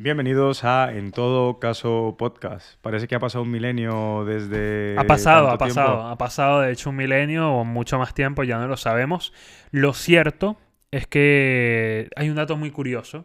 [0.00, 2.80] Bienvenidos a En todo caso podcast.
[2.82, 4.94] Parece que ha pasado un milenio desde.
[4.96, 6.06] Ha pasado, ha pasado, tiempo.
[6.06, 9.32] ha pasado de hecho un milenio o mucho más tiempo, ya no lo sabemos.
[9.72, 10.56] Lo cierto
[10.92, 13.24] es que hay un dato muy curioso.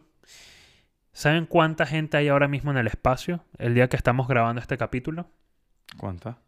[1.12, 4.76] ¿Saben cuánta gente hay ahora mismo en el espacio el día que estamos grabando este
[4.76, 5.30] capítulo?
[5.98, 6.40] ¿Cuánta?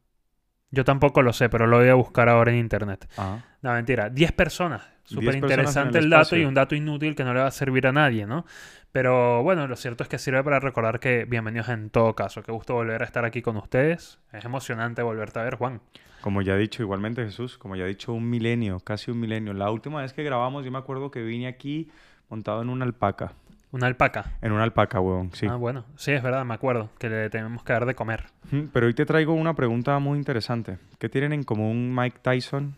[0.71, 3.07] Yo tampoco lo sé, pero lo voy a buscar ahora en internet.
[3.15, 3.43] Ah.
[3.61, 4.09] No, mentira.
[4.09, 4.94] 10 personas.
[5.09, 7.51] 10 Súper interesante el el dato y un dato inútil que no le va a
[7.51, 8.45] servir a nadie, ¿no?
[8.91, 12.41] Pero bueno, lo cierto es que sirve para recordar que bienvenidos en todo caso.
[12.41, 14.19] Qué gusto volver a estar aquí con ustedes.
[14.31, 15.81] Es emocionante volverte a ver, Juan.
[16.21, 19.53] Como ya he dicho, igualmente Jesús, como ya he dicho, un milenio, casi un milenio.
[19.53, 21.91] La última vez que grabamos, yo me acuerdo que vine aquí
[22.29, 23.33] montado en una alpaca.
[23.71, 24.31] Una alpaca.
[24.41, 25.45] En una alpaca, huevón, sí.
[25.45, 25.85] Ah, bueno.
[25.97, 26.89] Sí, es verdad, me acuerdo.
[26.97, 28.23] Que le tenemos que dar de comer.
[28.71, 30.79] Pero hoy te traigo una pregunta muy interesante.
[30.97, 32.75] ¿Qué tienen en común Mike Tyson,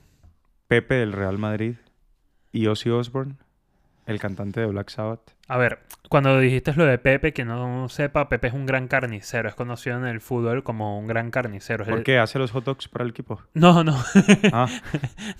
[0.67, 1.75] Pepe del Real Madrid
[2.57, 3.35] y Ozzy Osbourne,
[4.07, 5.19] el cantante de Black Sabbath?
[5.49, 5.79] A ver,
[6.09, 9.47] cuando dijiste lo de Pepe, que no sepa, Pepe es un gran carnicero.
[9.47, 11.85] Es conocido en el fútbol como un gran carnicero.
[11.85, 12.19] ¿Por qué?
[12.19, 13.41] ¿Hace los hot dogs para el equipo?
[13.53, 13.95] No, no.
[14.51, 14.67] Ah,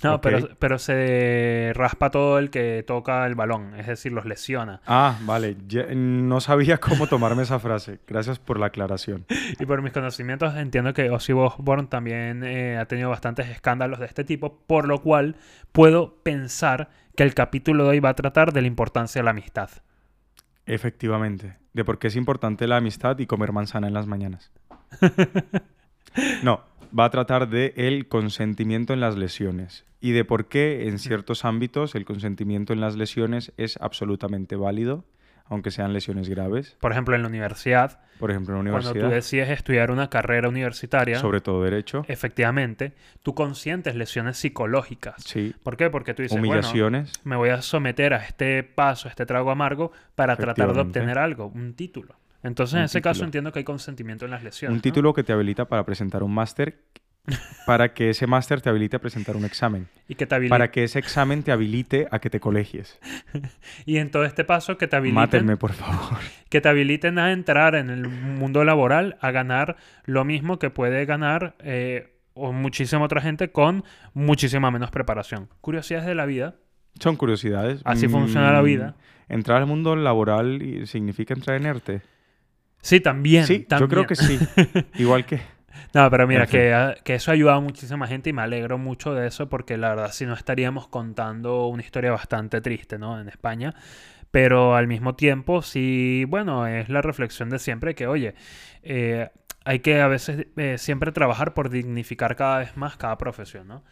[0.04, 3.76] No, pero, pero se raspa todo el que toca el balón.
[3.78, 4.80] Es decir, los lesiona.
[4.86, 5.58] ah vale.
[5.94, 8.00] No sabía cómo tomarme esa frase.
[8.08, 9.26] Gracias por la aclaración.
[9.60, 14.06] Y por mis conocimientos entiendo que Ozzy Osbourne también eh, ha tenido bastantes escándalos de
[14.06, 15.36] este tipo, por lo cual
[15.74, 19.32] puedo pensar que el capítulo de hoy va a tratar de la importancia de la
[19.32, 19.72] amistad.
[20.68, 21.58] Efectivamente.
[21.74, 24.52] De por qué es importante la amistad y comer manzana en las mañanas.
[26.42, 26.64] No,
[26.98, 31.46] va a tratar de el consentimiento en las lesiones y de por qué en ciertos
[31.46, 35.06] ámbitos el consentimiento en las lesiones es absolutamente válido,
[35.50, 36.76] aunque sean lesiones graves.
[36.80, 40.10] Por ejemplo, en la universidad, Por ejemplo, en la cuando tú universidad, decides estudiar una
[40.10, 42.04] carrera universitaria, sobre todo derecho.
[42.08, 45.16] efectivamente, tú consientes lesiones psicológicas.
[45.24, 45.90] Sí, ¿Por qué?
[45.90, 47.14] Porque tú dices, bueno, humillaciones.
[47.24, 51.18] me voy a someter a este paso, a este trago amargo, para tratar de obtener
[51.18, 52.16] algo, un título.
[52.44, 54.72] Entonces, en ese caso entiendo que hay consentimiento en las lesiones.
[54.74, 54.82] Un ¿no?
[54.82, 56.80] título que te habilita para presentar un máster,
[57.66, 60.50] para que ese máster te habilite a presentar un examen, Y que te habilite.
[60.50, 63.00] para que ese examen te habilite a que te colegies.
[63.86, 66.18] Y en todo este paso que te habiliten, Mátenme, por favor.
[66.50, 69.76] que te habiliten a entrar en el mundo laboral, a ganar
[70.06, 75.50] lo mismo que puede ganar eh, o muchísima otra gente con muchísima menos preparación.
[75.62, 76.56] Curiosidades de la vida.
[77.00, 77.82] Son curiosidades.
[77.84, 78.96] Así funciona la Mm, vida.
[79.30, 82.02] Entrar al mundo laboral significa entrar en ERTE.
[82.82, 83.46] Sí, también.
[83.46, 84.40] sí, yo creo que sí.
[84.98, 85.42] Igual que...
[85.94, 88.78] No, pero mira, que, ah, que eso ha ayudado a muchísima gente y me alegro
[88.78, 93.20] mucho de eso porque la verdad si no estaríamos contando una historia bastante triste, ¿no?
[93.20, 93.74] En España.
[94.32, 98.36] Pero al mismo tiempo, sí, bueno, es la reflexión de siempre que, oye,
[98.84, 99.30] eh,
[99.64, 103.84] hay que a veces eh, siempre trabajar por dignificar cada vez más cada profesión, ¿no?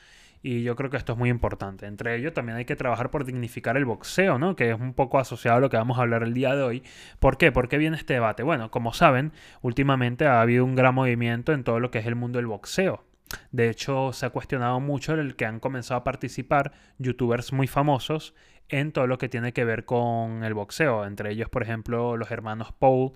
[0.48, 1.88] Y yo creo que esto es muy importante.
[1.88, 4.56] Entre ellos también hay que trabajar por dignificar el boxeo, ¿no?
[4.56, 6.84] Que es un poco asociado a lo que vamos a hablar el día de hoy.
[7.18, 7.52] ¿Por qué?
[7.52, 8.44] ¿Por qué viene este debate?
[8.44, 9.32] Bueno, como saben,
[9.64, 13.04] últimamente ha habido un gran movimiento en todo lo que es el mundo del boxeo.
[13.52, 18.36] De hecho, se ha cuestionado mucho el que han comenzado a participar youtubers muy famosos
[18.70, 21.08] en todo lo que tiene que ver con el boxeo.
[21.08, 23.14] Entre ellos, por ejemplo, los hermanos Paul.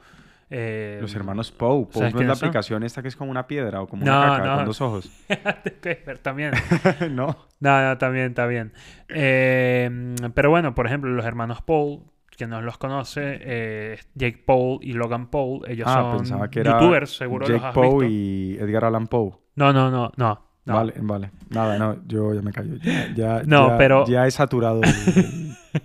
[0.50, 1.86] Eh, Los hermanos Poe.
[1.86, 2.48] Poe ¿sabes no es la son?
[2.50, 4.56] aplicación esta que es como una piedra o como No, una caca no.
[4.58, 5.10] con dos ojos.
[6.24, 6.52] también.
[7.12, 7.36] no.
[7.60, 8.74] No, no, también, está bien.
[9.10, 12.04] Eh, pero bueno, por ejemplo, los hermanos Paul,
[12.38, 16.62] que no los conoce, eh, Jake Paul y Logan Paul, ellos Ah, son pensaba que
[16.62, 18.06] era youtubers, seguro los Jake has Poe visto.
[18.06, 19.31] y Edgar Allan Poe.
[19.56, 20.42] No, no, no, no.
[20.66, 20.74] no.
[20.74, 21.31] Vale, vale.
[21.50, 22.76] Nada, no, yo ya me callo.
[22.78, 24.90] Ya, ya- No, ya- pero- Ya he saturado el,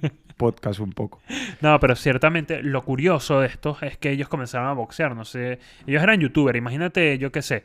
[0.03, 1.21] el podcast un poco.
[1.61, 5.59] No, pero ciertamente lo curioso de esto es que ellos comenzaron a boxear, no sé,
[5.87, 7.65] ellos eran youtubers, imagínate, yo qué sé,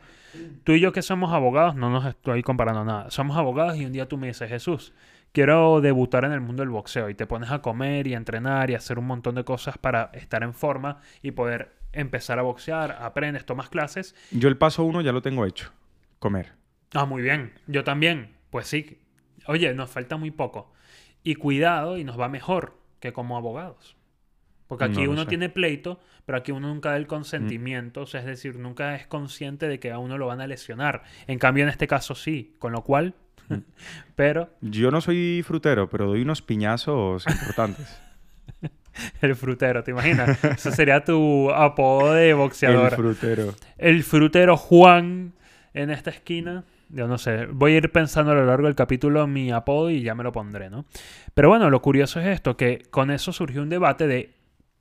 [0.64, 3.92] tú y yo que somos abogados, no nos estoy comparando nada, somos abogados y un
[3.92, 4.94] día tú me dices, Jesús,
[5.32, 8.70] quiero debutar en el mundo del boxeo y te pones a comer y a entrenar
[8.70, 12.44] y a hacer un montón de cosas para estar en forma y poder empezar a
[12.44, 14.16] boxear, aprendes, tomas clases.
[14.32, 15.72] Yo el paso uno ya lo tengo hecho.
[16.20, 16.54] Comer.
[16.94, 19.00] Ah, muy bien, yo también, pues sí,
[19.46, 20.72] oye, nos falta muy poco.
[21.24, 23.96] Y cuidado y nos va mejor que como abogados.
[24.68, 25.30] Porque aquí No uno sé.
[25.30, 29.08] tiene pleito, pero aquí uno nunca da el consentimiento, o sea, es decir, nunca es
[29.08, 31.04] consciente de que a uno lo van a lesionar.
[31.28, 33.16] En cambio, en este caso sí, con lo cual,
[34.16, 38.00] pero Yo no soy frutero, pero doy unos piñazos importantes.
[39.22, 40.44] el frutero, ¿te imaginas?
[40.44, 42.96] Ese sería tu apodo de el boxeador.
[42.96, 43.56] frutero.
[43.78, 45.34] el frutero Juan
[45.74, 46.64] en esta esquina.
[46.90, 50.02] Yo no sé, voy a ir pensando a lo largo del capítulo mi apodo y
[50.02, 50.86] ya me lo pondré, ¿no?
[51.36, 54.34] Pero bueno, lo curioso es esto, que con eso surgió un debate de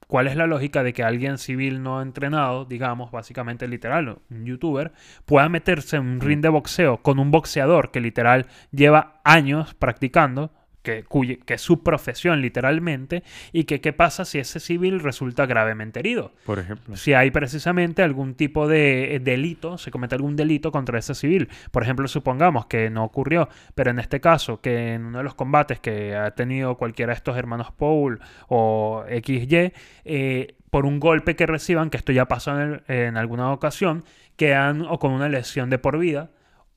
[0.06, 4.93] cuál es la lógica de que alguien civil no entrenado, digamos, básicamente literal, un youtuber,
[5.26, 10.50] pueda meterse en un ring de boxeo con un boxeador que literal lleva años practicando,
[10.88, 15.00] que que, cuye- que es su profesión literalmente, y que qué pasa si ese civil
[15.00, 16.32] resulta gravemente herido.
[16.46, 16.96] Por ejemplo.
[16.96, 21.49] Si hay precisamente algún tipo de eh, delito, se comete algún delito contra ese civil.
[21.70, 25.35] Por ejemplo, supongamos que no ocurrió, pero en este caso, que en uno de los
[25.35, 29.73] combates que ha tenido cualquiera de estos hermanos Paul o XY,
[30.05, 34.05] eh, por un golpe que reciban, que esto ya pasó en, el- en alguna ocasión,
[34.37, 36.31] quedan o con una lesión de por vida,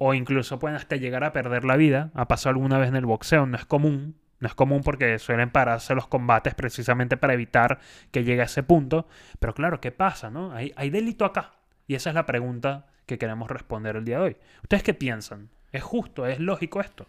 [0.04, 2.10] o incluso pueden hasta llegar a perder la vida.
[2.16, 4.16] Ha pasado alguna vez en el boxeo, no es común.
[4.40, 7.78] No es común porque suelen pararse los combates precisamente para evitar
[8.10, 9.06] que llegue a ese punto.
[9.38, 10.32] Pero claro, ¿qué pasa?
[10.32, 10.54] No?
[10.54, 11.52] ¿Hay, hay delito acá?
[11.86, 14.38] Y esa es la pregunta que queremos responder el día de hoy.
[14.64, 15.50] ¿Ustedes qué piensan?
[15.72, 16.26] ¿Es justo?
[16.26, 17.06] ¿Es lógico esto?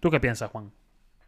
[0.00, 0.70] ¿Tú qué piensas, Juan?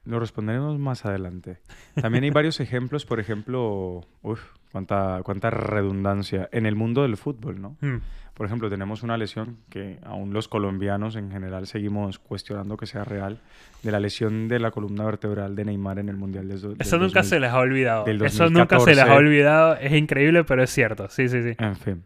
[0.07, 1.59] Lo responderemos más adelante.
[2.01, 4.41] También hay varios ejemplos, por ejemplo, uf,
[4.73, 7.77] cuánta, cuánta redundancia en el mundo del fútbol, ¿no?
[7.83, 7.99] Hmm,
[8.35, 13.05] Por ejemplo, tenemos una lesión que aún los colombianos en general seguimos cuestionando que sea
[13.05, 13.41] real,
[13.83, 16.97] de la lesión de la columna vertebral de Neymar en el Mundial de del Eso
[16.99, 17.25] nunca 2000.
[17.25, 18.07] se les ha olvidado.
[18.07, 19.13] Eso nunca se les ha 2014.
[19.17, 19.75] olvidado.
[19.77, 21.09] Es increíble, pero es cierto.
[21.11, 21.55] Sí, sí, sí.
[21.59, 22.05] En fin.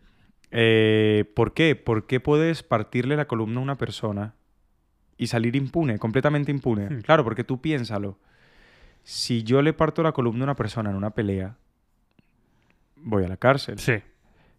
[0.50, 1.76] Eh, ¿Por qué?
[1.76, 4.34] ¿Por qué puedes partirle la columna a una persona
[5.16, 6.88] y salir impune, completamente impune?
[6.90, 7.00] Hmm.
[7.02, 8.18] Claro, porque tú piénsalo.
[9.04, 11.56] Si yo le parto la columna a una persona en una pelea,
[12.96, 13.78] voy a la cárcel.
[13.78, 13.94] Sí.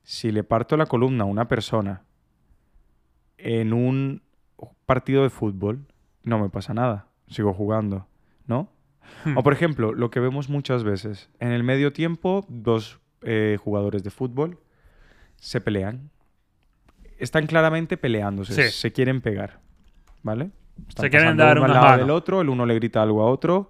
[0.10, 2.02] Si le parto la columna a una persona
[3.38, 4.22] en un
[4.86, 5.86] partido de fútbol,
[6.24, 7.08] no me pasa nada.
[7.28, 8.08] Sigo jugando,
[8.46, 8.70] ¿no?
[9.26, 13.58] Hmm, O por ejemplo, lo que vemos muchas veces, en el medio tiempo, dos eh,
[13.62, 14.60] jugadores de fútbol
[15.36, 16.10] se pelean.
[17.20, 18.72] Están claramente peleándose, Sí.
[18.80, 19.60] se quieren pegar,
[20.24, 20.52] ¿vale?
[20.88, 22.00] Están Se quieren dar lado manos.
[22.00, 23.70] del otro, el uno le grita algo a otro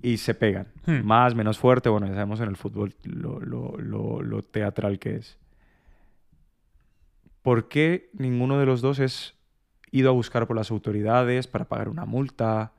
[0.00, 0.68] y se pegan.
[0.86, 1.00] Hmm.
[1.04, 5.16] Más, menos fuerte, bueno, ya sabemos en el fútbol lo, lo- lo- lo teatral que
[5.16, 5.38] es.
[7.46, 9.36] ¿Por qué ninguno de los dos es
[9.92, 12.72] ido a buscar por las autoridades para pagar una multa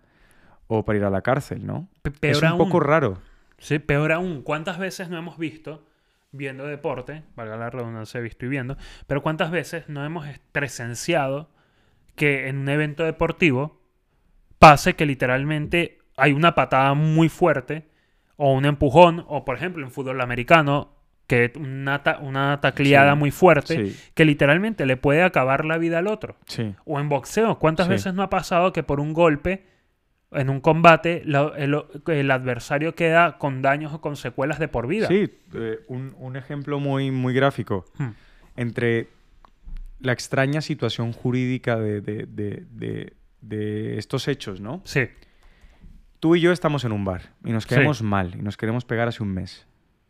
[0.68, 1.88] o para ir a la cárcel, no?
[2.02, 2.58] Pe- es peor un aún.
[2.58, 3.18] poco raro.
[3.60, 5.86] Sí, peor aún, ¿cuántas veces no hemos visto,
[6.34, 8.76] viendo deporte, valga la redundancia, visto y viendo,
[9.08, 11.50] pero cuántas veces no hemos presenciado
[12.18, 13.80] que en un evento deportivo
[14.60, 17.88] pase que literalmente hay una patada muy fuerte
[18.36, 20.97] o un empujón, o por ejemplo en fútbol americano,
[21.28, 25.78] que una, ta- una tacleada Sí, muy fuerte, Sí, que literalmente le puede acabar la
[25.78, 26.38] vida al otro.
[26.46, 26.74] sí.
[26.86, 29.66] O en boxeo, ¿cuántas veces no ha pasado que por un golpe
[30.32, 31.76] en un combate la- el,
[32.08, 35.08] el adversario queda con daños o con secuelas de por vida?
[35.08, 37.86] Sí, eh, un, un ejemplo muy, muy gráfico.
[37.98, 38.12] Hmm.
[38.56, 39.08] Entre
[40.00, 44.82] la extraña situación jurídica de, de- de- de- estos hechos, ¿no?
[44.86, 45.02] Sí,
[46.20, 47.70] Tú y yo estamos en un bar y nos Sí.
[47.70, 49.68] queremos mal y nos queremos pegar hace un mes,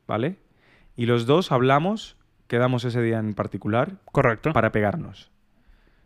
[0.08, 0.38] ¿vale?
[0.98, 2.18] Y los dos hablamos,
[2.48, 4.52] quedamos ese día en particular correcto.
[4.52, 5.32] para pegarnos.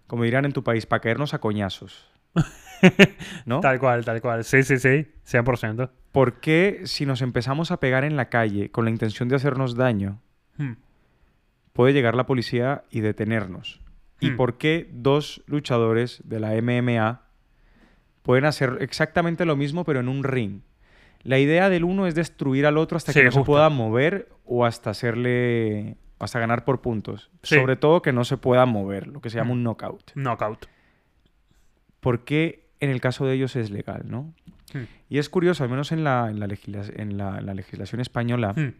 [0.06, 2.08] Como dirán en tu país, para caernos a coñazos.
[3.46, 3.62] ¿No?
[3.62, 4.44] Tal cual, tal cual.
[4.44, 5.90] Sí, sí, sí, 100%.
[6.12, 9.76] ¿Por qué si nos empezamos a pegar en la calle con la intención de hacernos
[9.76, 10.22] daño,
[10.58, 10.74] Hmm.
[11.74, 13.80] puede llegar la policía y detenernos?
[14.20, 14.36] ¿Y Hmm.
[14.38, 17.22] por qué dos luchadores de la MMA
[18.24, 20.62] pueden hacer exactamente lo mismo pero en un ring?
[21.24, 24.30] La idea del uno es destruir al otro hasta Sí, que no se pueda mover
[24.46, 27.32] o hasta hacerle hasta ganar por puntos.
[27.44, 27.56] Sí.
[27.56, 30.12] Sobre todo que no se pueda mover, lo que se llama un knockout.
[30.16, 30.66] Knockout.
[32.00, 34.34] ¿Por qué en el caso de ellos es legal, no?
[34.74, 34.84] Hmm.
[35.10, 38.02] Y es curioso, al menos en la, en la, legisla- en la- en la legislación
[38.02, 38.74] española, Hmm.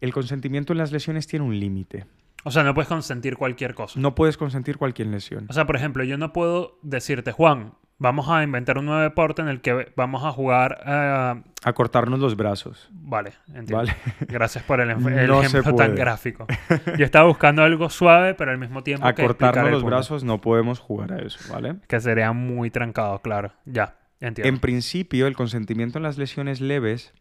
[0.00, 2.06] el consentimiento en las lesiones tiene un límite.
[2.44, 4.00] O sea, no puedes consentir cualquier cosa.
[4.00, 5.46] No puedes consentir cualquier lesión.
[5.50, 9.42] O sea, por ejemplo, yo no puedo decirte, Juan, vamos a inventar un nuevo deporte
[9.42, 10.80] en el que vamos a jugar...
[10.84, 12.88] eh, A cortarnos los brazos.
[12.90, 13.76] Vale, entiendo.
[13.76, 13.94] ¿Vale?
[14.26, 14.88] Gracias por el,
[15.28, 16.46] No ejemplo tan gráfico.
[16.98, 19.94] Yo estaba buscando algo suave, pero al mismo tiempo A que cortarnos los punto.
[19.94, 21.76] brazos no podemos jugar a eso, ¿vale?
[21.86, 23.52] Que sería muy trancado, claro.
[23.66, 24.48] Ya, entiendo.
[24.48, 27.12] En principio, el consentimiento en las lesiones leves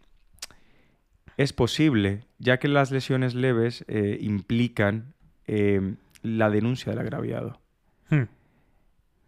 [1.38, 5.14] es posible, ya que las lesiones leves eh, implican
[5.48, 7.60] eh, la denuncia del agraviado.
[8.10, 8.24] Hmm,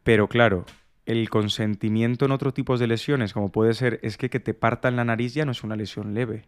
[0.04, 0.66] Pero claro,
[1.06, 4.96] el consentimiento en otros tipos de lesiones, como puede ser, es que que te partan
[4.96, 6.44] la nariz ya no es una lesión leve.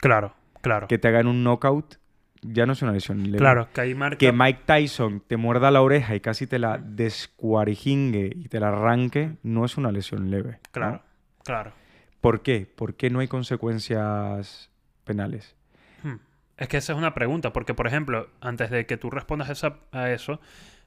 [0.00, 0.88] Claro, claro.
[0.88, 1.96] Que te hagan un knockout
[2.44, 3.38] ya no es una lesión leve.
[3.38, 4.16] Claro, que ahí marca...
[4.18, 8.68] Que Mike Tyson te muerda la oreja y casi te la descuarijingue y te la
[8.68, 10.52] arranque, no es una lesión leve.
[10.52, 10.58] ¿no?
[10.72, 11.02] Claro,
[11.44, 11.72] claro.
[12.20, 12.66] ¿Por qué?
[12.66, 14.70] ¿Por qué no hay consecuencias
[15.04, 15.54] penales?
[16.02, 16.16] Hmm.
[16.56, 19.78] Es que esa es una pregunta, porque por ejemplo, antes de que tú respondas esa-
[19.92, 20.40] a eso,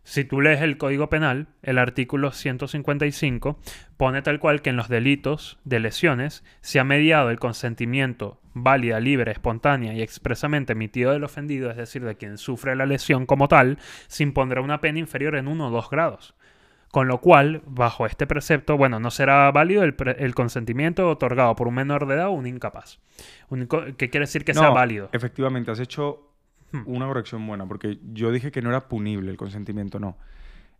[0.05, 3.59] si tú lees el Código Penal, el artículo 155
[3.97, 8.99] pone tal cual que en los delitos de lesiones se ha mediado el consentimiento válida,
[8.99, 13.47] libre, espontánea y expresamente emitido del ofendido, es decir, de quien sufre la lesión como
[13.47, 16.35] tal, se impondrá una pena inferior en uno o dos grados.
[16.91, 21.73] Con lo cual, bajo este precepto, bueno, no será válido el, consentimiento otorgado por un
[21.73, 22.99] menor de edad o un incapaz.
[23.97, 25.09] Que quiere decir que sea válido.
[25.11, 26.34] Efectivamente, has hecho
[26.71, 26.81] Hmm.
[26.85, 30.17] una corrección buena, porque yo dije que no era punible el consentimiento, no.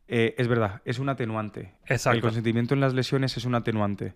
[0.08, 1.74] Eh, es verdad, es un atenuante.
[1.88, 2.16] Exacto.
[2.16, 4.14] El consentimiento en las lesiones es un atenuante.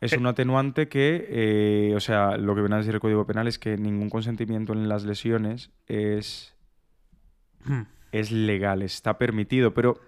[0.00, 0.18] Es Eh.
[0.18, 3.58] un atenuante que, eh, o sea, lo que viene a decir el Código Penal es
[3.58, 6.54] que ningún consentimiento en las lesiones es,
[7.64, 7.82] Hmm.
[8.10, 10.00] es legal, está permitido, pero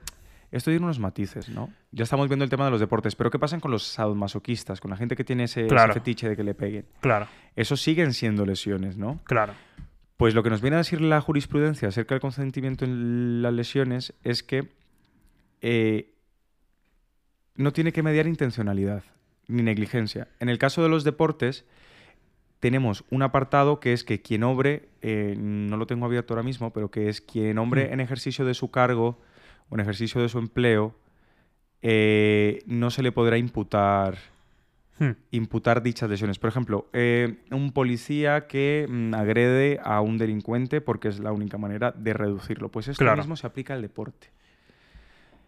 [0.50, 1.70] esto tiene unos matices, ¿no?
[1.92, 4.90] Ya estamos viendo el tema de los deportes, pero ¿qué pasa con los sadomasoquistas, con
[4.90, 5.94] la gente que tiene ese, ese Claro.
[5.94, 6.86] fetiche de que le peguen?
[7.00, 9.20] Claro, Esos siguen siendo lesiones, ¿no?
[9.24, 9.52] claro.
[10.16, 14.14] Pues lo que nos viene a decir la jurisprudencia acerca del consentimiento en las lesiones
[14.22, 14.68] es que
[15.60, 16.14] eh,
[17.56, 19.02] no tiene que mediar intencionalidad
[19.48, 20.28] ni negligencia.
[20.40, 21.64] En el caso de los deportes,
[22.60, 26.72] tenemos un apartado que es que quien obre, eh, no lo tengo abierto ahora mismo,
[26.72, 27.92] pero que es quien obre Mm.
[27.92, 29.20] en ejercicio de su cargo
[29.68, 30.94] o en ejercicio de su empleo,
[31.82, 34.16] eh, no se le podrá imputar
[34.98, 35.10] Hmm.
[35.32, 36.38] imputar dichas lesiones.
[36.38, 41.58] Por ejemplo, eh, un policía que mm, agrede a un delincuente porque es la única
[41.58, 42.70] manera de reducirlo.
[42.70, 43.16] Pues esto Claro.
[43.22, 44.28] mismo se aplica al deporte.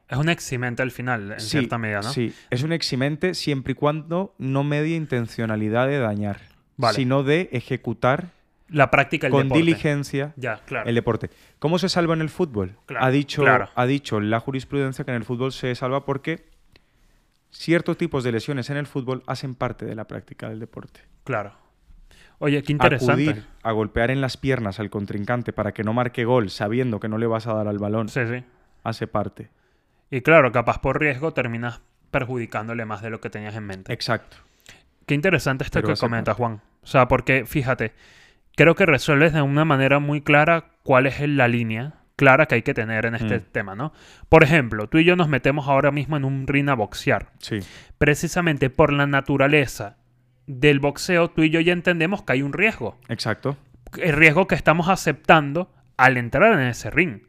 [0.08, 2.10] Es un eximente al final, en Sí, cierta medida, ¿no?
[2.12, 6.40] Sí, es un eximente siempre y cuando no medie intencionalidad de dañar,
[6.76, 6.96] Vale.
[6.96, 8.30] sino de ejecutar
[8.68, 9.62] La práctica con deporte.
[9.64, 10.88] diligencia Ya, claro.
[10.88, 11.30] el deporte.
[11.60, 12.76] ¿Cómo se salva en el fútbol?
[12.86, 13.68] Claro, ha, dicho, claro.
[13.76, 16.46] ha dicho la jurisprudencia que en el fútbol se salva porque
[17.58, 21.00] ciertos tipos de lesiones en el fútbol hacen parte de la práctica del deporte.
[21.24, 21.52] Claro.
[22.38, 23.30] Oye, qué interesante.
[23.30, 27.08] acudir a golpear en las piernas al contrincante para que no marque gol sabiendo que
[27.08, 28.44] no le vas a dar al balón Sí, sí.
[28.84, 29.48] hace parte.
[30.10, 33.92] Y claro, capaz por riesgo terminas perjudicándole más de lo que tenías en mente.
[33.92, 34.36] Exacto.
[35.06, 36.38] Qué interesante esto Pero que hace comenta parte.
[36.38, 36.60] Juan.
[36.82, 37.92] O sea, porque fíjate,
[38.54, 42.62] creo que resuelves de una manera muy clara cuál es la línea clara que hay
[42.62, 43.42] que tener en este Mm.
[43.52, 43.92] tema, ¿no?
[44.28, 47.30] Por ejemplo, tú y yo nos metemos ahora mismo en un ring a boxear.
[47.38, 47.60] Sí.
[47.98, 49.96] Precisamente por la naturaleza
[50.46, 52.98] del boxeo, tú y yo ya entendemos que hay un riesgo.
[53.08, 53.56] Exacto.
[54.02, 57.20] el riesgo que estamos aceptando al entrar en ese ring.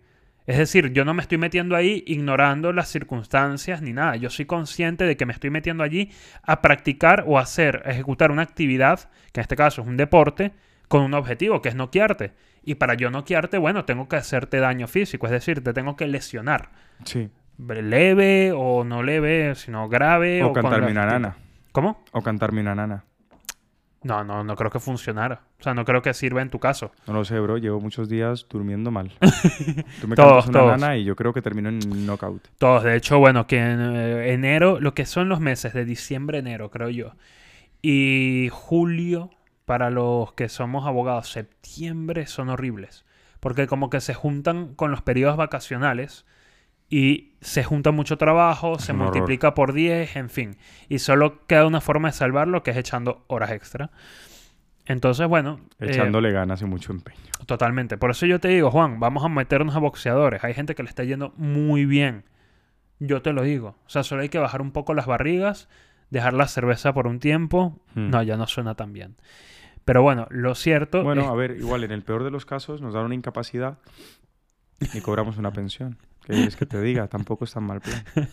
[0.48, 4.16] Es decir, yo no me estoy metiendo ahí ignorando las circunstancias ni nada.
[4.16, 8.32] Yo soy consciente de que me estoy metiendo allí a practicar o hacer, a ejecutar
[8.32, 10.52] una actividad, que en este caso es un deporte,
[10.88, 12.32] con un objetivo, que es noquearte.
[12.70, 16.06] Y para yo noquearte, bueno, tengo que hacerte daño físico, es decir, te tengo que
[16.06, 16.70] lesionar.
[17.06, 17.30] Sí.
[17.58, 20.44] Leve o no leve, sino grave.
[20.44, 21.38] O con cantarme una la- nana.
[21.72, 22.04] ¿Cómo?
[22.12, 23.04] O cantarme una nana.
[24.04, 25.42] No, no, no creo que funcionara.
[25.60, 26.92] O sea, no creo que sirva en tu caso.
[27.08, 27.58] No lo sé, bro.
[27.58, 29.12] Llevo muchos días durmiendo mal.
[30.02, 30.80] Tú me Todos, cantas una todos.
[30.82, 32.48] nana y yo creo que termino en knockout.
[32.58, 36.38] Todos, de hecho, bueno, que en eh, enero, lo que son los meses de diciembre,
[36.40, 37.14] enero, creo yo.
[37.82, 39.30] Y julio,
[39.68, 43.04] para los que somos abogados, septiembre son horribles.
[43.42, 46.26] Porque como que se juntan con los periodos vacacionales
[46.90, 49.08] y se junta mucho trabajo, se horror.
[49.08, 50.56] multiplica por 10, en fin.
[50.88, 53.92] Y solo queda una forma de salvarlo, que es echando horas extra.
[54.86, 57.18] Entonces, bueno, eh, Echándole ganas y mucho empeño.
[57.46, 57.98] Totalmente.
[57.98, 60.46] Por eso yo te digo, Juan, vamos a meternos a boxeadores.
[60.46, 62.24] Hay gente que le está yendo muy bien.
[63.00, 63.76] Yo te lo digo.
[63.86, 65.68] O sea, solo hay que bajar un poco las barrigas,
[66.10, 67.82] dejar la cerveza por un tiempo.
[67.96, 68.12] Hmm.
[68.12, 69.18] No, ya no suena tan bien.
[69.88, 72.82] Pero bueno, lo cierto Bueno, es- a ver, igual en el peor de los casos
[72.82, 73.78] nos dan una incapacidad
[74.94, 75.98] y cobramos una pensión.
[76.26, 77.08] ¿Qué es que te diga?
[77.08, 78.04] Tampoco es tan mal plan.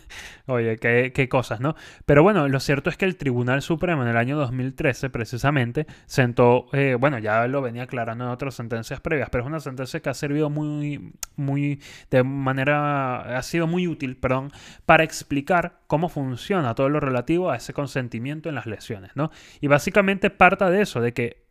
[0.47, 1.75] Oye, qué, qué cosas, ¿no?
[2.05, 6.65] Pero bueno, lo cierto es que el Tribunal Supremo en el año 2013, precisamente, sentó,
[6.73, 10.09] eh, bueno, ya lo venía aclarando en otras sentencias previas, pero es una sentencia que
[10.09, 11.81] ha servido muy, muy,
[12.11, 14.51] de manera, ha sido muy útil, perdón,
[14.85, 19.31] para explicar cómo funciona todo lo relativo a ese consentimiento en las lesiones, ¿no?
[19.61, 21.44] Y básicamente parta de eso, de que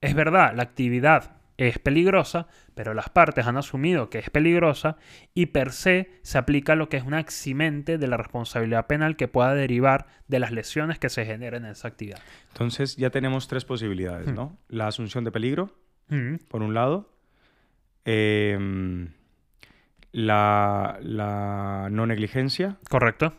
[0.00, 4.96] es verdad, la actividad es peligrosa, pero las partes han asumido que es peligrosa
[5.34, 9.28] y per se se aplica lo que es una eximente de la responsabilidad penal que
[9.28, 12.18] pueda derivar de las lesiones que se generen en esa actividad.
[12.48, 14.34] Entonces ya tenemos tres posibilidades, Hmm.
[14.34, 14.58] ¿no?
[14.68, 15.76] La asunción de peligro,
[16.08, 17.12] Mm, por un lado.
[18.06, 19.10] em,
[20.12, 22.78] la, la no negligencia.
[22.88, 23.34] Correcto.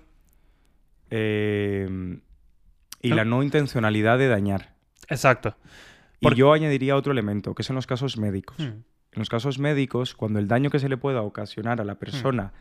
[1.10, 2.22] em,
[3.02, 3.16] y Ah.
[3.16, 4.74] la no intencionalidad de dañar.
[5.10, 5.58] Exacto.
[6.22, 8.58] Y Por- yo añadiría otro elemento, que son los casos médicos.
[8.60, 8.64] Mm,
[9.14, 12.54] En los casos médicos, cuando el daño que se le pueda ocasionar a la persona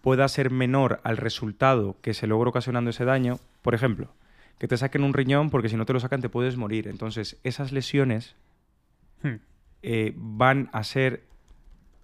[0.00, 4.08] pueda ser menor al resultado que se logra ocasionando ese daño, por ejemplo,
[4.58, 6.88] que te saquen un riñón porque si no te lo sacan te puedes morir.
[6.88, 8.34] Entonces, esas lesiones
[9.22, 9.28] mm.
[9.82, 11.22] eh, van a ser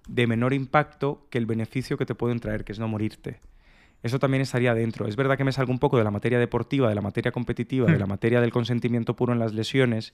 [0.08, 3.40] de menor impacto que el beneficio que te pueden traer, que es no morirte.
[4.02, 5.06] Eso también estaría dentro.
[5.08, 7.86] Es verdad que me salgo un poco de la materia deportiva, de la materia competitiva,
[7.86, 8.00] de Hmm.
[8.00, 10.12] la materia del consentimiento puro en las lesiones,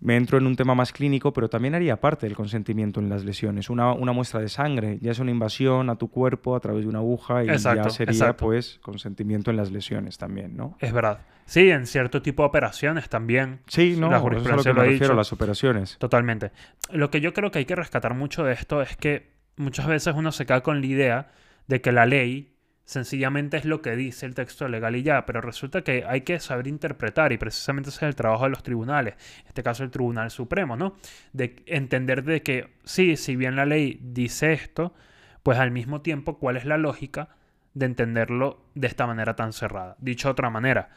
[0.00, 3.24] me entro en un tema más clínico, pero también haría parte del consentimiento en las
[3.24, 3.68] lesiones.
[3.68, 6.88] Una, una muestra de sangre, ya es una invasión a tu cuerpo a través de
[6.88, 8.46] una aguja y Exacto, ya sería exacto.
[8.46, 10.76] pues consentimiento en las lesiones también, ¿no?
[10.80, 11.20] Es verdad.
[11.46, 13.60] Sí, en cierto tipo de operaciones también.
[13.66, 15.96] Sí, no, La eso es a lo que me refiero, las operaciones.
[15.98, 16.52] Totalmente.
[16.92, 20.14] Lo que yo creo que hay que rescatar mucho de esto es que muchas veces
[20.14, 21.28] uno se queda con la idea
[21.66, 22.57] de que la ley
[22.88, 26.40] sencillamente es lo que dice el texto legal y ya, pero resulta que hay que
[26.40, 29.90] saber interpretar y precisamente ese es el trabajo de los tribunales, en este caso el
[29.90, 30.96] Tribunal Supremo, ¿no?
[31.34, 34.94] De entender de que sí, si bien la ley dice esto,
[35.42, 37.36] pues al mismo tiempo cuál es la lógica
[37.74, 39.96] de entenderlo de esta manera tan cerrada.
[39.98, 40.88] Dicho de otra manera,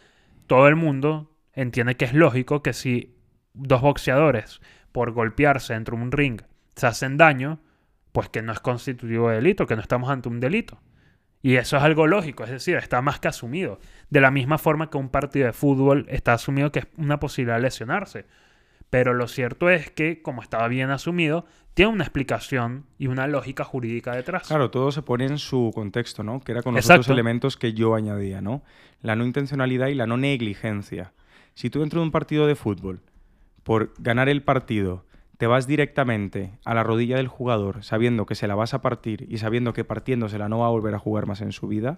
[0.48, 3.17] todo el mundo entiende que es lógico que si
[3.53, 4.62] dos boxeadores
[4.93, 6.41] por golpearse dentro de un ring
[6.74, 7.60] se hacen daño,
[8.13, 10.79] pues que no es constitutivo de delito, que no estamos ante un delito.
[11.41, 13.79] Y eso es algo lógico, es decir, está más que asumido.
[14.10, 17.55] De la misma forma que un partido de fútbol está asumido que es una posibilidad
[17.55, 18.25] de lesionarse.
[18.91, 23.63] Pero lo cierto es que, como estaba bien asumido, tiene una explicación y una lógica
[23.63, 24.48] jurídica detrás.
[24.48, 26.41] Claro, todo se pone en su contexto, ¿no?
[26.41, 27.01] Que era con los Exacto.
[27.01, 28.62] otros elementos que yo añadía, ¿no?
[29.01, 31.13] La no intencionalidad y la no negligencia.
[31.53, 33.01] Si tú dentro de un partido de fútbol,
[33.63, 35.05] por ganar el partido,
[35.41, 39.25] te vas directamente a la rodilla del jugador sabiendo que se la vas a partir
[39.27, 41.98] y sabiendo que partiéndosela no va a volver a jugar más en su vida,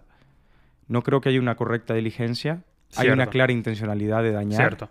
[0.88, 2.64] no creo que haya una correcta diligencia.
[2.96, 4.62] Hay una clara intencionalidad de dañar.
[4.62, 4.90] Cierto.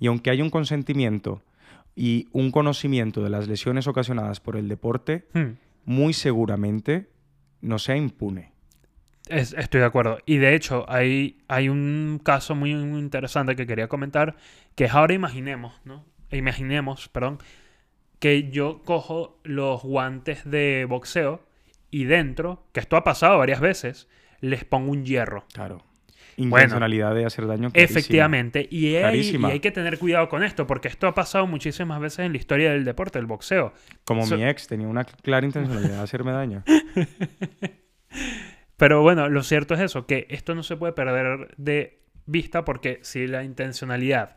[0.00, 1.42] Y aunque haya un consentimiento
[1.94, 5.58] y un conocimiento de las lesiones ocasionadas por el deporte, Hmm.
[5.84, 7.10] muy seguramente
[7.60, 8.52] no sea impune.
[9.28, 10.16] Es- estoy de acuerdo.
[10.24, 14.36] Y de hecho, hay, hay un caso muy, muy interesante que quería comentar,
[14.76, 16.06] que es ahora imaginemos, ¿no?
[16.30, 17.38] Imaginemos, perdón,
[18.22, 21.42] que yo cojo los guantes de boxeo
[21.90, 24.06] y dentro, que esto ha pasado varias veces,
[24.40, 25.44] les pongo un hierro.
[25.52, 25.82] Claro.
[26.36, 27.72] Intencionalidad de hacer daño.
[27.72, 27.98] clarísima.
[27.98, 28.68] Efectivamente.
[28.70, 32.20] Y hay, y hay que tener cuidado con esto, porque esto ha pasado muchísimas veces
[32.20, 33.72] en la historia del deporte, del boxeo.
[34.04, 36.62] Como So- mi ex tenía una clara intencionalidad de hacerme daño.
[38.76, 43.00] Pero bueno, lo cierto es eso, que esto no se puede perder de vista porque
[43.02, 44.36] si la intencionalidad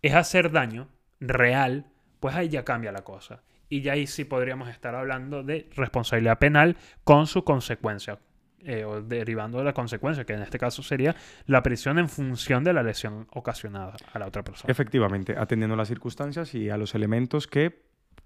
[0.00, 0.88] es hacer daño
[1.20, 1.84] real,
[2.20, 3.42] pues ahí ya cambia la cosa.
[3.68, 8.18] Y ya ahí sí podríamos estar hablando de responsabilidad penal con su consecuencia,
[8.64, 11.14] eh, o derivando de la consecuencia, que en este caso sería
[11.46, 14.70] la prisión en función de la lesión ocasionada a la otra persona.
[14.70, 17.82] Efectivamente, atendiendo a las circunstancias y a los elementos que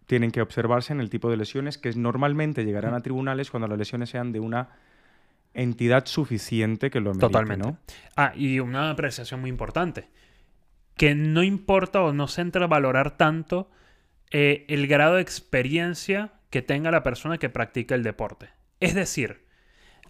[0.07, 3.78] tienen que observarse en el tipo de lesiones que normalmente llegarán a tribunales cuando las
[3.78, 4.70] lesiones sean de una
[5.55, 7.66] entidad suficiente que lo amerite, Totalmente.
[7.66, 7.78] ¿no?
[8.16, 10.09] Ah, y una apreciación muy importante.
[10.96, 13.70] Que no importa o no se entra a valorar tanto
[14.33, 18.49] eh, el grado de experiencia que tenga la persona que practica el deporte.
[18.81, 19.45] Es decir,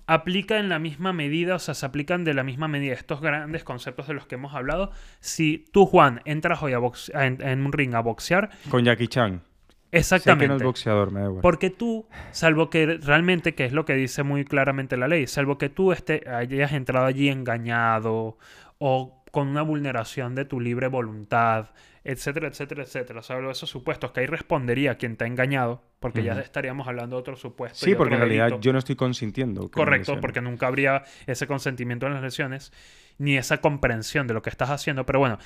[0.07, 3.65] aplica en la misma medida, o sea, se aplican de la misma medida estos grandes
[3.65, 4.91] conceptos de los que hemos hablado.
[5.21, 8.85] Si tú, Juan, entras hoy a boxe- a- en, en un ring a boxear, Con
[8.85, 9.41] Jackie Chan.
[9.41, 10.49] Sé que exactamente.
[10.49, 11.43] no es boxeador, me da igual.
[11.43, 15.59] Porque tú, salvo que realmente, que es lo que dice muy claramente la ley, salvo
[15.59, 18.39] que tú este, hayas entrado allí engañado
[18.79, 21.71] o con una vulneración de tu libre voluntad,
[22.05, 23.23] etcétera, etcétera, etcétera.
[23.23, 27.21] Salvo esos supuestos que ahí respondería quien te ha engañado, porque ya estaríamos hablando de
[27.21, 27.85] otro supuesto.
[27.85, 28.61] Sí, porque en realidad delito.
[28.61, 29.71] yo no estoy consintiendo.
[29.71, 32.73] Correcto, porque nunca habría ese consentimiento en las lesiones,
[33.19, 35.07] ni esa comprensión de lo que estás haciendo.
[35.07, 35.39] Pero bueno,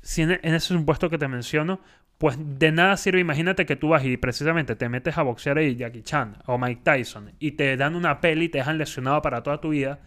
[0.00, 1.80] si en, en ese supuesto que te menciono,
[2.20, 3.18] pues de nada sirve.
[3.18, 6.82] Imagínate que tú vas y precisamente te metes a boxear ahí Jackie Chan o Mike
[6.84, 10.00] Tyson y te dan una peli y te dejan lesionado para toda tu vida.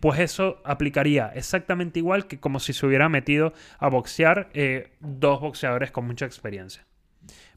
[0.00, 5.40] Pues eso aplicaría exactamente igual que como si se hubiera metido a boxear eh, dos
[5.40, 6.86] boxeadores con mucha experiencia.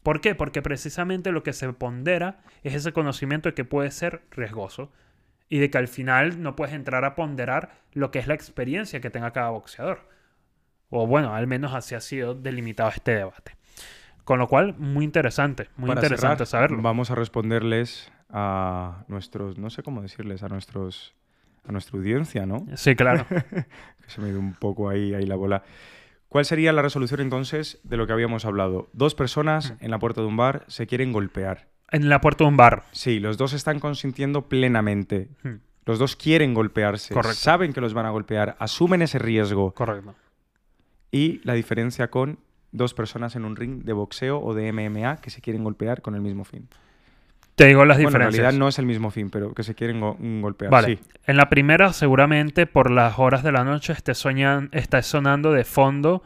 [0.03, 0.33] ¿Por qué?
[0.33, 4.91] Porque precisamente lo que se pondera es ese conocimiento de que puede ser riesgoso
[5.47, 9.01] y de que al final no puedes entrar a ponderar lo que es la experiencia
[9.01, 10.09] que tenga cada boxeador.
[10.89, 13.55] O bueno, al menos así ha sido delimitado este debate.
[14.23, 16.81] Con lo cual, muy interesante, muy Para interesante cerrar, saberlo.
[16.81, 21.13] Vamos a responderles a nuestros, no sé cómo decirles, a nuestros,
[21.67, 22.65] a nuestra audiencia, ¿no?
[22.75, 23.25] Sí, claro.
[24.07, 25.63] se me dio un poco ahí, ahí la bola.
[26.29, 28.89] ¿Cuál sería la resolución entonces de lo que habíamos hablado?
[28.93, 31.67] Dos personas en la puerta de un bar se quieren golpear.
[31.91, 32.83] en la puerta de un bar.
[32.93, 35.27] Sí, los dos están consintiendo plenamente.
[35.43, 37.35] Hmm, Los dos quieren golpearse, Correcto.
[37.37, 39.73] saben que los van a golpear, asumen ese riesgo.
[39.73, 40.15] Correcto.
[41.11, 42.39] Y la diferencia con
[42.71, 46.15] dos personas en un ring de boxeo o de MMA que se quieren golpear con
[46.15, 46.69] el mismo fin.
[47.55, 48.41] Te digo las Bueno, en diferencias.
[48.41, 50.71] realidad no es el mismo fin, pero que se quieren go- golpear.
[50.71, 50.87] Vale.
[50.87, 50.99] Sí.
[51.27, 55.63] En la primera, seguramente por las horas de la noche esté soñan- está sonando de
[55.63, 56.23] fondo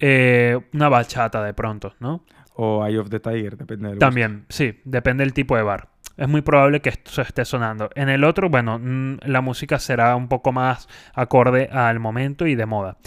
[0.00, 2.24] eh, una bachata de pronto, ¿no?
[2.56, 4.06] O Eye of the Tiger, depende del gusto.
[4.06, 5.88] También, sí, depende del tipo de bar.
[6.16, 7.90] Es muy probable que esto esté sonando.
[7.94, 12.54] En el otro, bueno, mm, la música será un poco más acorde al momento y
[12.56, 12.98] de moda.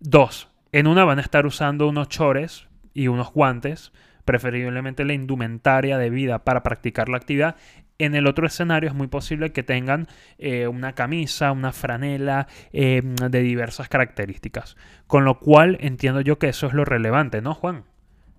[0.00, 3.92] Dos, en una van a estar usando unos chores y unos guantes,
[4.24, 7.56] preferiblemente la indumentaria debida para practicar la actividad.
[7.98, 10.06] En el otro escenario es muy posible que tengan
[10.38, 14.76] eh, una camisa, una franela eh, de diversas características.
[15.06, 17.84] Con lo cual entiendo yo que eso es lo relevante, ¿no, Juan?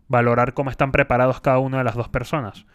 [0.07, 2.65] Valorar cómo están preparados cada una de las dos personas.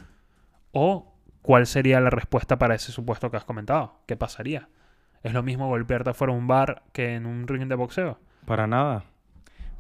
[0.71, 4.01] O cuál sería la respuesta para ese supuesto que has comentado.
[4.07, 4.69] ¿Qué pasaría?
[5.23, 8.21] ¿Es lo mismo golpearte fuera de un bar que en un ring de boxeo?
[8.45, 9.05] Para nada.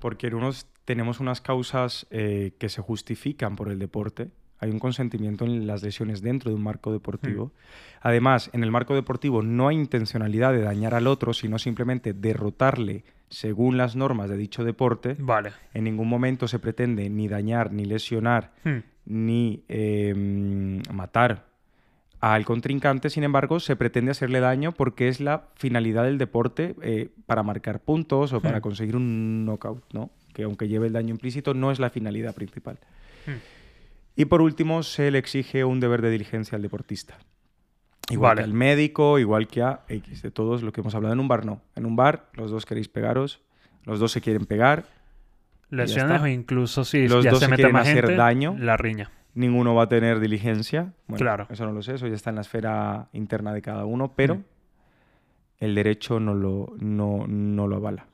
[0.00, 4.30] Porque en unos tenemos unas causas eh, que se justifican por el deporte.
[4.58, 7.52] Hay un consentimiento en las lesiones dentro de un marco deportivo.
[8.00, 13.04] Además, en el marco deportivo no hay intencionalidad de dañar al otro, sino simplemente derrotarle
[13.28, 15.16] según las normas de dicho deporte.
[15.18, 15.50] Vale.
[15.74, 18.78] En ningún momento se pretende ni dañar, ni lesionar, Hmm.
[19.04, 21.44] ni em, matar
[22.20, 27.10] al contrincante, sin embargo, se pretende hacerle daño porque es la finalidad del deporte eh,
[27.26, 28.62] para marcar puntos o para Hmm.
[28.62, 30.10] conseguir un knockout, ¿no?
[30.36, 32.78] Que aunque lleve el daño implícito, no es la finalidad principal.
[33.26, 33.38] Hmm.
[34.16, 37.16] Y por último, se le exige un deber de diligencia al deportista.
[38.10, 38.40] Igual Vale.
[38.42, 41.26] que al médico, igual que a X, de todos lo que hemos hablado en un
[41.28, 41.62] bar, no.
[41.74, 43.40] En un bar, los dos queréis pegaros,
[43.84, 44.84] los dos se quieren pegar,
[45.70, 48.56] Lesiones o incluso si Los ya dos se se mete quieren más hacer gente, daño.
[48.58, 49.10] la riña.
[49.34, 50.92] ninguno va a tener diligencia.
[51.08, 51.46] Bueno, Claro.
[51.50, 54.36] Eso no lo sé, eso ya está en la esfera interna de cada uno, pero
[54.36, 54.44] Mm.
[55.60, 58.06] el derecho no lo, no, no lo avala.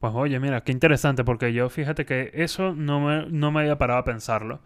[0.00, 3.78] Pues oye, mira, qué interesante, porque yo fíjate que eso no me, no me había
[3.78, 4.60] parado a pensarlo.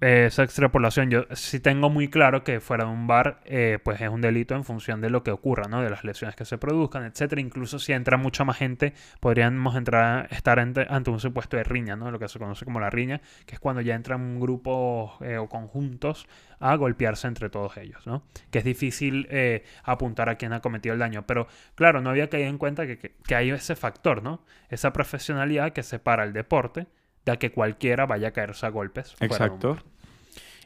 [0.00, 4.08] Esa extrapolación, yo sí tengo muy claro que fuera de un bar, eh, pues es
[4.08, 5.82] un delito en función de lo que ocurra, ¿no?
[5.82, 7.42] De las lesiones que se produzcan, etcétera.
[7.42, 11.96] Incluso si entra mucha más gente, podríamos entrar, estar ante, ante un supuesto de riña,
[11.96, 12.10] ¿no?
[12.10, 15.36] Lo que se conoce como la riña, que es cuando ya entran un grupo eh,
[15.36, 16.26] o conjuntos
[16.60, 18.22] a golpearse entre todos ellos, ¿no?
[18.50, 21.26] Que es difícil eh, apuntar a quién ha cometido el daño.
[21.26, 24.42] Pero claro, no había caído en cuenta que, que, que hay ese factor, ¿no?
[24.70, 26.86] Esa profesionalidad que separa el deporte
[27.24, 29.14] de que cualquiera vaya a caerse a golpes.
[29.20, 29.78] Exacto.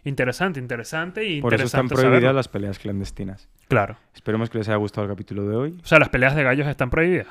[0.04, 2.32] Interesante, interesante y Por eso están prohibidas saberlo.
[2.34, 3.48] las peleas clandestinas.
[3.68, 3.96] Claro.
[4.14, 5.78] Esperemos que les haya gustado el capítulo de hoy.
[5.82, 7.28] O sea, las peleas de gallos están prohibidas.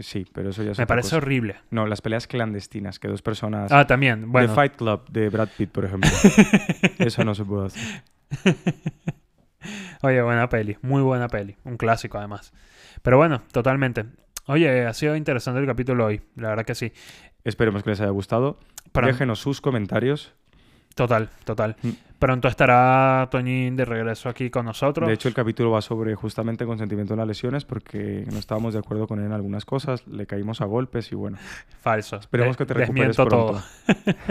[0.00, 1.16] Sí, pero eso ya es Me parece cosa.
[1.18, 1.56] horrible.
[1.70, 3.70] No, las peleas clandestinas, que dos personas...
[3.70, 4.32] Ah, también.
[4.32, 6.10] Bueno, The Fight Club de Brad Pitt, por ejemplo.
[6.98, 8.02] eso no se puede hacer.
[10.02, 10.78] oye, buena peli.
[10.82, 11.56] Muy buena peli.
[11.64, 12.52] Un clásico, además.
[13.02, 14.06] Pero bueno, totalmente.
[14.46, 16.22] Oye, ha sido interesante el capítulo hoy.
[16.36, 16.92] La verdad que sí.
[17.44, 18.58] Esperemos que les haya gustado.
[18.92, 20.34] Para- Déjenos sus comentarios.
[20.94, 21.76] Total, total.
[21.82, 21.88] Mm.
[22.18, 25.08] Pronto estará Toñín de regreso aquí con nosotros.
[25.08, 28.80] De hecho, el capítulo va sobre justamente consentimiento en las lesiones porque no estábamos de
[28.80, 31.38] acuerdo con él en algunas cosas, le caímos a golpes y bueno,
[31.80, 32.16] Falso.
[32.16, 33.30] esperemos que te recuperes pronto.
[33.30, 33.62] todo.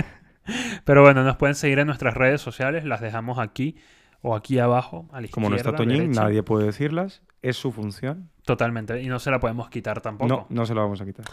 [0.86, 2.84] Pero bueno, nos pueden seguir en nuestras redes sociales.
[2.86, 3.76] Las dejamos aquí
[4.22, 6.22] o aquí abajo, a la Como no está Toñín, derecha.
[6.24, 8.30] nadie puede decirlas, es su función.
[8.46, 9.02] Totalmente.
[9.02, 10.28] Y no se la podemos quitar tampoco.
[10.28, 11.26] No, no se lo vamos a quitar.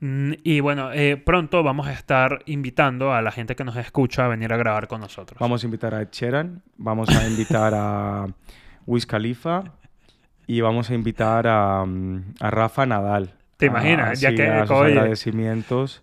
[0.00, 4.24] Mm, Y bueno, eh, pronto vamos a estar invitando a la gente que nos escucha
[4.24, 5.38] a venir a grabar con nosotros.
[5.40, 8.26] Vamos a invitar a Ed Sheeran, vamos a invitar a
[8.86, 9.64] Wiz Khalifa
[10.46, 13.34] y vamos a invitar a, mm, a Rafa Nadal.
[13.56, 14.20] ¿Te A- imaginas?
[14.20, 16.02] Ya sí, que, a sus agradecimientos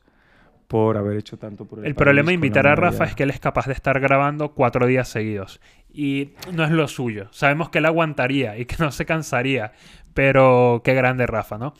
[0.67, 3.29] por haber hecho tanto por el El problema de invitar a Rafa es que él
[3.29, 5.61] es capaz de estar grabando cuatro días seguidos.
[5.93, 7.27] Y no es lo suyo.
[7.31, 9.71] Sabemos que él aguantaría y que no se cansaría.
[10.13, 11.73] Pero qué grande Rafa, ¿no?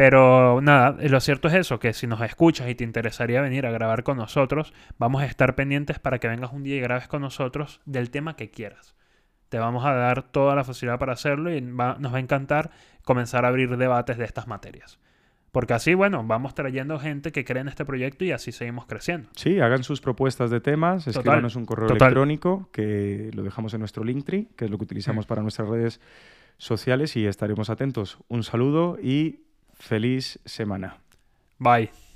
[0.00, 3.70] Pero nada, lo cierto es eso, que si nos escuchas y te interesaría venir a
[3.70, 7.20] grabar con nosotros, vamos a estar pendientes para que vengas un día y grabes con
[7.20, 8.94] nosotros del tema que quieras.
[9.50, 12.70] Te vamos a dar toda la facilidad para hacerlo y va- nos va a encantar
[13.04, 14.98] comenzar a abrir debates de estas materias.
[15.52, 19.28] Porque así, bueno, vamos trayendo gente que cree en este proyecto y así seguimos creciendo.
[19.36, 22.06] Sí, hagan sus propuestas de temas, Total, escríbanos un correo total.
[22.08, 25.28] electrónico que lo dejamos en nuestro Linktree, que es lo que utilizamos Mm.
[25.28, 26.00] para nuestras redes
[26.56, 28.16] sociales y estaremos atentos.
[28.28, 29.40] Un saludo y
[29.80, 30.96] feliz semana.
[31.58, 32.09] Bye.